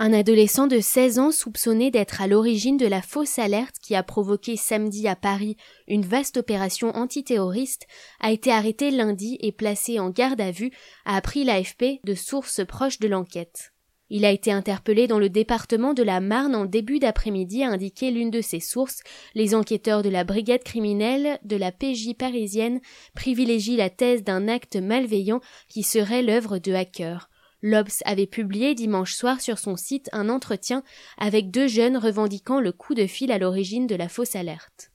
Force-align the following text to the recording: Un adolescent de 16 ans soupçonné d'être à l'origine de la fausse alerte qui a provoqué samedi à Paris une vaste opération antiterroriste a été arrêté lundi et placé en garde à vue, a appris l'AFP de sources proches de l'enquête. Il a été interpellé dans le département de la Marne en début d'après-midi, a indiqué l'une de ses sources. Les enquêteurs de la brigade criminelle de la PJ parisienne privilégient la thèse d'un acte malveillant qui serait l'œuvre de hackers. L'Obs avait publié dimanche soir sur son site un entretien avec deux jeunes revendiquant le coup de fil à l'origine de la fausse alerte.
Un 0.00 0.12
adolescent 0.12 0.68
de 0.68 0.78
16 0.78 1.18
ans 1.18 1.32
soupçonné 1.32 1.90
d'être 1.90 2.22
à 2.22 2.28
l'origine 2.28 2.76
de 2.76 2.86
la 2.86 3.02
fausse 3.02 3.40
alerte 3.40 3.74
qui 3.82 3.96
a 3.96 4.04
provoqué 4.04 4.54
samedi 4.54 5.08
à 5.08 5.16
Paris 5.16 5.56
une 5.88 6.04
vaste 6.04 6.36
opération 6.36 6.94
antiterroriste 6.94 7.88
a 8.20 8.30
été 8.30 8.52
arrêté 8.52 8.92
lundi 8.92 9.38
et 9.40 9.50
placé 9.50 9.98
en 9.98 10.10
garde 10.10 10.40
à 10.40 10.52
vue, 10.52 10.70
a 11.04 11.16
appris 11.16 11.42
l'AFP 11.42 11.98
de 12.04 12.14
sources 12.14 12.64
proches 12.64 13.00
de 13.00 13.08
l'enquête. 13.08 13.72
Il 14.08 14.24
a 14.24 14.30
été 14.30 14.52
interpellé 14.52 15.08
dans 15.08 15.18
le 15.18 15.30
département 15.30 15.94
de 15.94 16.04
la 16.04 16.20
Marne 16.20 16.54
en 16.54 16.64
début 16.64 17.00
d'après-midi, 17.00 17.64
a 17.64 17.70
indiqué 17.70 18.12
l'une 18.12 18.30
de 18.30 18.40
ses 18.40 18.60
sources. 18.60 19.02
Les 19.34 19.52
enquêteurs 19.56 20.02
de 20.02 20.10
la 20.10 20.22
brigade 20.22 20.62
criminelle 20.62 21.40
de 21.42 21.56
la 21.56 21.72
PJ 21.72 22.14
parisienne 22.16 22.80
privilégient 23.16 23.76
la 23.76 23.90
thèse 23.90 24.22
d'un 24.22 24.46
acte 24.46 24.76
malveillant 24.76 25.40
qui 25.68 25.82
serait 25.82 26.22
l'œuvre 26.22 26.58
de 26.58 26.72
hackers. 26.72 27.28
L'Obs 27.62 28.02
avait 28.04 28.26
publié 28.26 28.74
dimanche 28.74 29.14
soir 29.14 29.40
sur 29.40 29.58
son 29.58 29.76
site 29.76 30.08
un 30.12 30.28
entretien 30.28 30.84
avec 31.16 31.50
deux 31.50 31.66
jeunes 31.66 31.96
revendiquant 31.96 32.60
le 32.60 32.72
coup 32.72 32.94
de 32.94 33.06
fil 33.06 33.32
à 33.32 33.38
l'origine 33.38 33.86
de 33.86 33.96
la 33.96 34.08
fausse 34.08 34.36
alerte. 34.36 34.92